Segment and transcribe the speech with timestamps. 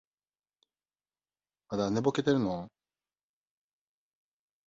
[1.69, 2.71] まだ寝ぼけてるの？